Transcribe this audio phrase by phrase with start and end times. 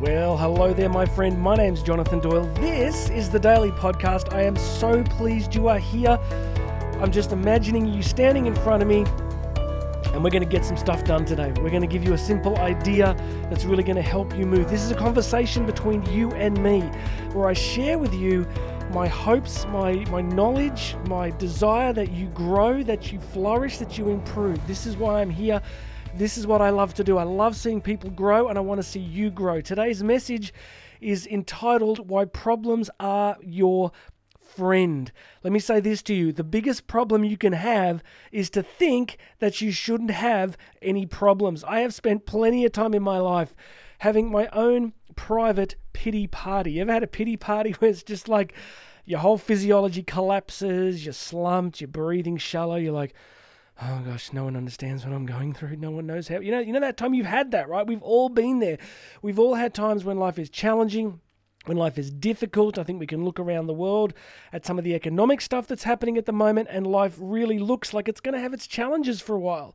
[0.00, 1.40] Well, hello there, my friend.
[1.40, 2.52] My name's Jonathan Doyle.
[2.54, 4.34] This is the Daily Podcast.
[4.34, 6.18] I am so pleased you are here.
[7.00, 9.04] I'm just imagining you standing in front of me,
[10.12, 11.52] and we're going to get some stuff done today.
[11.58, 13.14] We're going to give you a simple idea
[13.48, 14.68] that's really going to help you move.
[14.68, 16.80] This is a conversation between you and me
[17.32, 18.48] where I share with you
[18.90, 24.08] my hopes, my, my knowledge, my desire that you grow, that you flourish, that you
[24.08, 24.58] improve.
[24.66, 25.62] This is why I'm here.
[26.16, 27.18] This is what I love to do.
[27.18, 29.60] I love seeing people grow and I want to see you grow.
[29.60, 30.54] Today's message
[31.00, 33.90] is entitled Why Problems Are Your
[34.38, 35.10] Friend.
[35.42, 38.00] Let me say this to you the biggest problem you can have
[38.30, 41.64] is to think that you shouldn't have any problems.
[41.64, 43.52] I have spent plenty of time in my life
[43.98, 46.74] having my own private pity party.
[46.74, 48.54] You ever had a pity party where it's just like
[49.04, 53.14] your whole physiology collapses, you're slumped, you're breathing shallow, you're like,
[53.82, 55.76] oh gosh, no one understands what I'm going through.
[55.76, 56.38] No one knows how.
[56.38, 57.86] You know, you know that time you've had that, right?
[57.86, 58.78] We've all been there.
[59.22, 61.20] We've all had times when life is challenging,
[61.64, 62.78] when life is difficult.
[62.78, 64.14] I think we can look around the world
[64.52, 67.92] at some of the economic stuff that's happening at the moment, and life really looks
[67.92, 69.74] like it's going to have its challenges for a while.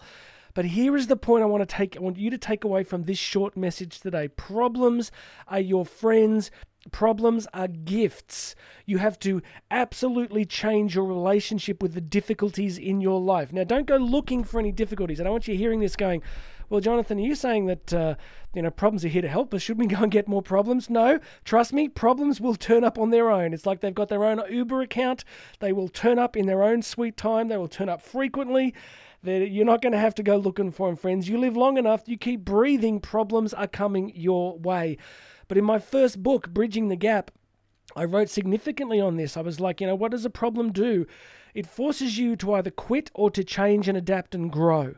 [0.59, 2.83] But here is the point I want to take I want you to take away
[2.83, 4.27] from this short message today.
[4.27, 5.09] Problems
[5.47, 6.51] are your friends.
[6.91, 8.55] Problems are gifts.
[8.85, 13.53] You have to absolutely change your relationship with the difficulties in your life.
[13.53, 15.21] Now, don't go looking for any difficulties.
[15.21, 16.23] I don't want you hearing this going,
[16.69, 18.15] well, Jonathan, are you saying that uh,
[18.53, 19.61] you know problems are here to help us?
[19.61, 20.89] Should we go and get more problems?
[20.89, 23.53] No, trust me, problems will turn up on their own.
[23.53, 25.23] It's like they've got their own Uber account.
[25.59, 27.47] They will turn up in their own sweet time.
[27.47, 28.73] They will turn up frequently.
[29.21, 31.27] They're, you're not going to have to go looking for them, friends.
[31.27, 34.97] You live long enough, you keep breathing, problems are coming your way.
[35.47, 37.31] But in my first book, Bridging the Gap,
[37.95, 39.35] I wrote significantly on this.
[39.35, 41.05] I was like, you know, what does a problem do?
[41.53, 44.95] It forces you to either quit or to change and adapt and grow.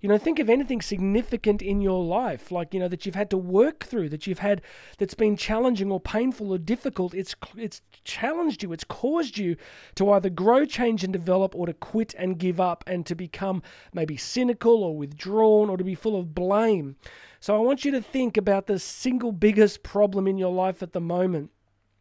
[0.00, 3.30] You know, think of anything significant in your life, like, you know, that you've had
[3.30, 4.60] to work through, that you've had
[4.98, 7.14] that's been challenging or painful or difficult.
[7.14, 9.56] It's it's challenged you, it's caused you
[9.94, 13.62] to either grow, change and develop or to quit and give up and to become
[13.92, 16.96] maybe cynical or withdrawn or to be full of blame.
[17.40, 20.92] So I want you to think about the single biggest problem in your life at
[20.92, 21.50] the moment.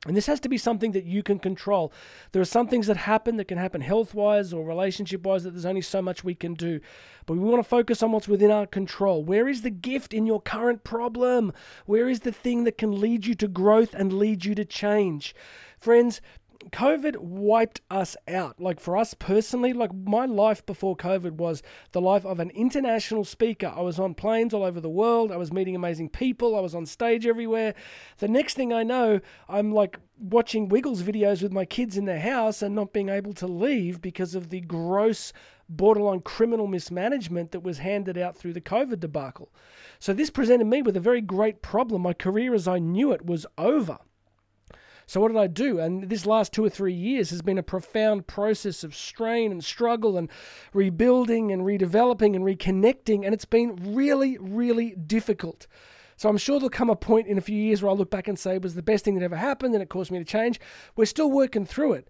[0.05, 1.91] And this has to be something that you can control.
[2.31, 5.51] There are some things that happen that can happen health wise or relationship wise that
[5.51, 6.79] there's only so much we can do.
[7.25, 9.23] But we want to focus on what's within our control.
[9.23, 11.51] Where is the gift in your current problem?
[11.87, 15.35] Where is the thing that can lead you to growth and lead you to change?
[15.79, 16.21] Friends,
[16.71, 18.59] COVID wiped us out.
[18.59, 21.61] Like for us personally, like my life before COVID was
[21.91, 23.71] the life of an international speaker.
[23.75, 25.31] I was on planes all over the world.
[25.31, 26.55] I was meeting amazing people.
[26.55, 27.73] I was on stage everywhere.
[28.17, 32.19] The next thing I know, I'm like watching Wiggles videos with my kids in their
[32.19, 35.33] house and not being able to leave because of the gross
[35.67, 39.51] borderline criminal mismanagement that was handed out through the COVID debacle.
[39.99, 42.03] So this presented me with a very great problem.
[42.03, 43.99] My career as I knew it was over.
[45.07, 45.79] So what did I do?
[45.79, 49.63] And this last two or three years has been a profound process of strain and
[49.63, 50.29] struggle and
[50.73, 55.67] rebuilding and redeveloping and reconnecting, and it's been really, really difficult.
[56.17, 58.27] So I'm sure there'll come a point in a few years where I'll look back
[58.27, 60.25] and say it was the best thing that ever happened and it caused me to
[60.25, 60.59] change.
[60.95, 62.07] We're still working through it.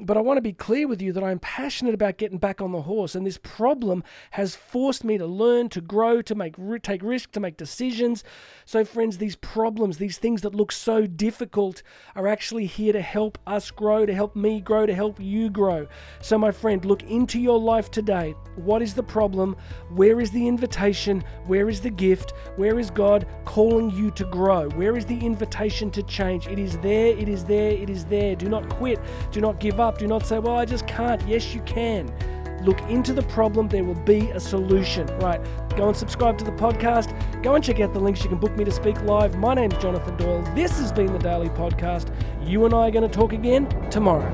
[0.00, 2.70] But I want to be clear with you that I'm passionate about getting back on
[2.70, 6.54] the horse, and this problem has forced me to learn, to grow, to make
[6.84, 8.22] take risks, to make decisions.
[8.64, 11.82] So, friends, these problems, these things that look so difficult,
[12.14, 15.88] are actually here to help us grow, to help me grow, to help you grow.
[16.20, 18.36] So, my friend, look into your life today.
[18.54, 19.56] What is the problem?
[19.90, 21.24] Where is the invitation?
[21.46, 22.34] Where is the gift?
[22.54, 24.68] Where is God calling you to grow?
[24.70, 26.46] Where is the invitation to change?
[26.46, 27.18] It is there.
[27.18, 27.72] It is there.
[27.72, 28.36] It is there.
[28.36, 29.00] Do not quit.
[29.32, 29.98] Do not give up up.
[29.98, 31.26] Do not say, well, I just can't.
[31.26, 32.12] Yes, you can.
[32.62, 33.68] Look into the problem.
[33.68, 35.06] There will be a solution.
[35.18, 35.40] Right.
[35.76, 37.08] Go and subscribe to the podcast.
[37.42, 38.22] Go and check out the links.
[38.22, 39.38] You can book me to speak live.
[39.38, 40.42] My name's Jonathan Doyle.
[40.54, 42.12] This has been the Daily Podcast.
[42.44, 44.30] You and I are going to talk again tomorrow.